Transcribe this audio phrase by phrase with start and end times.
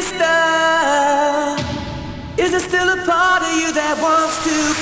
[0.00, 0.36] sister?
[2.42, 4.79] Is there still a part of you that wants to?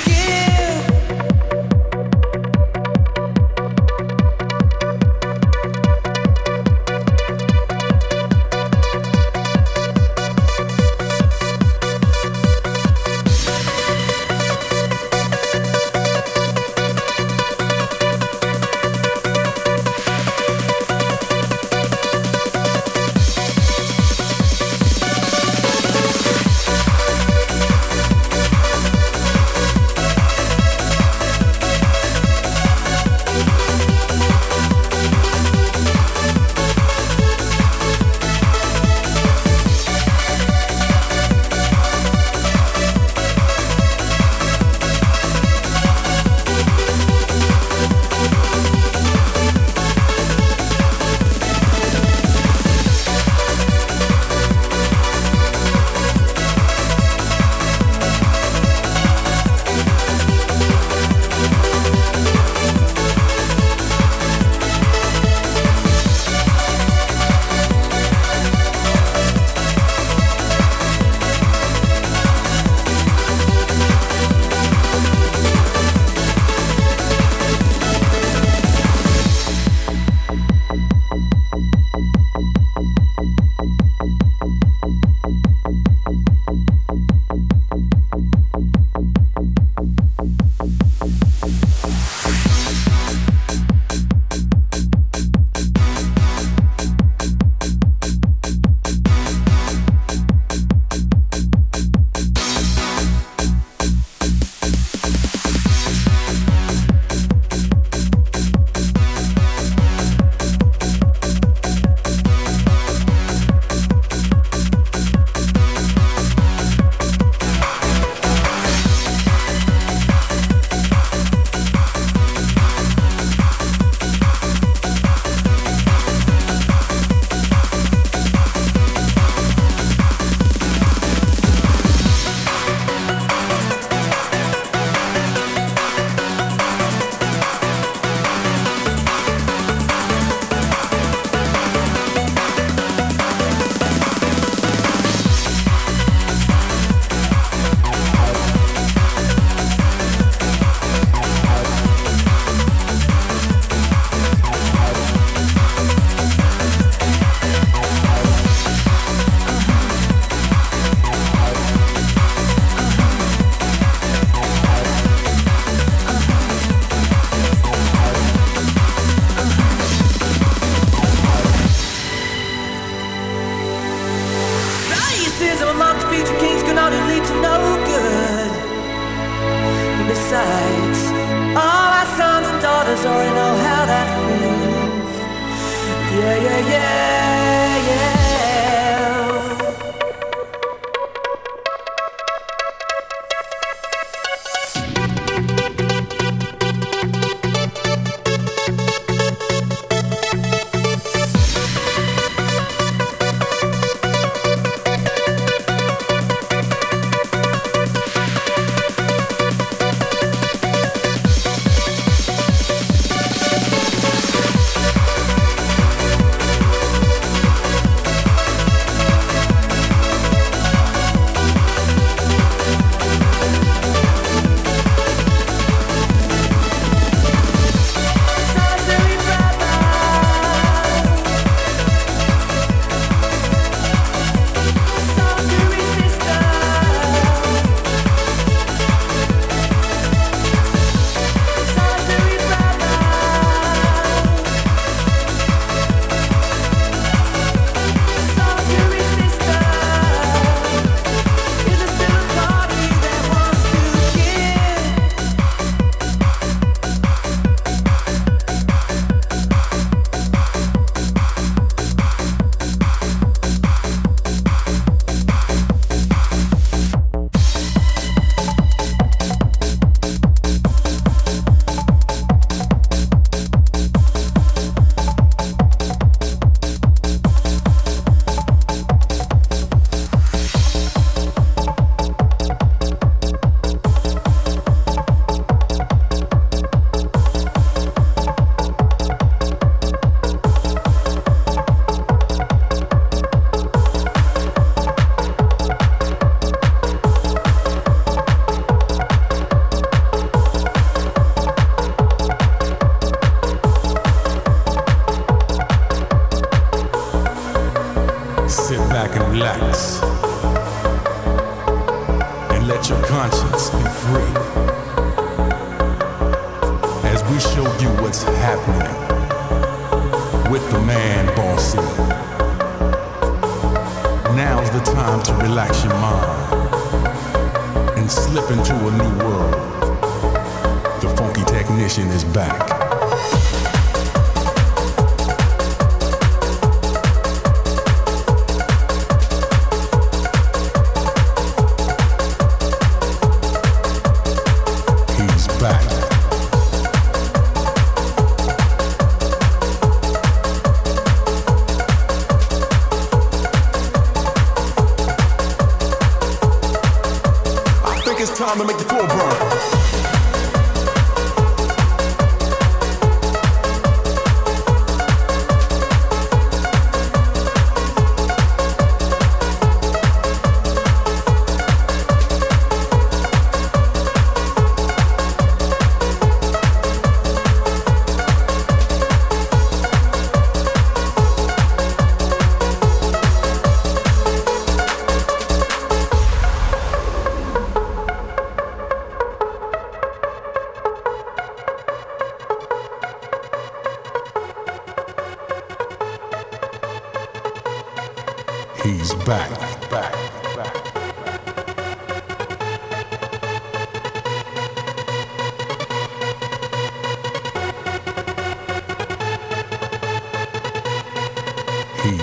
[314.09, 314.38] Free.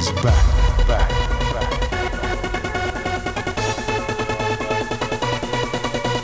[0.06, 1.44] Time to make the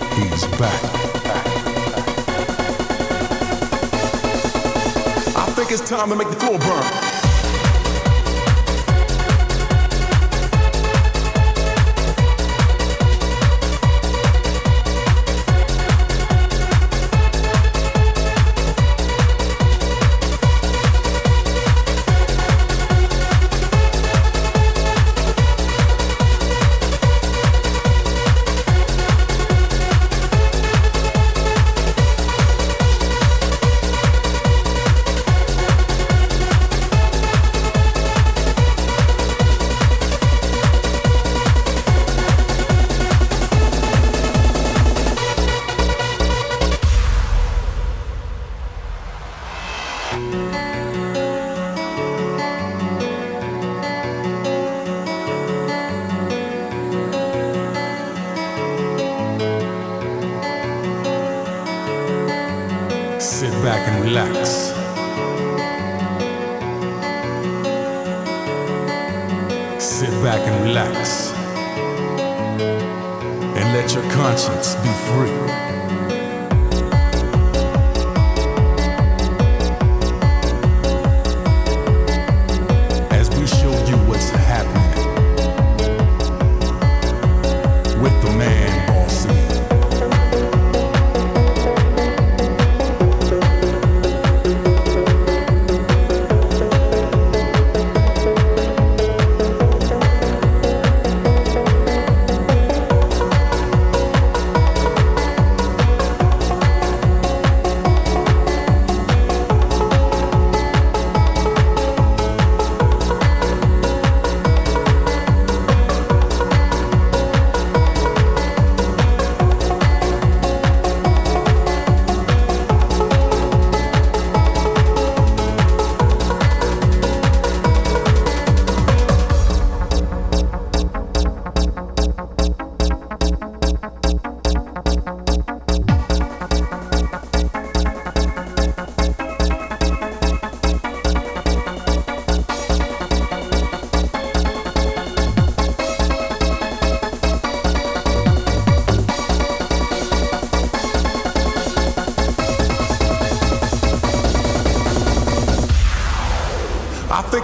[0.07, 0.93] floor burn.
[5.55, 7.32] think it's time to make the floor burn.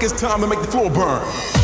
[0.06, 1.57] Time to make the floor burn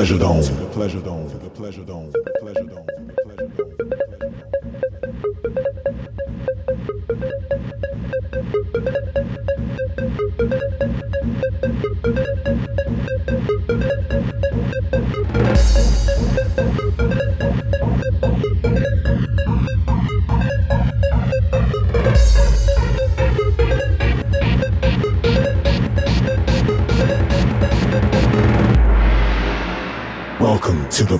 [0.00, 1.99] pleasure dome.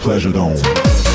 [0.01, 1.10] Pleasure dome.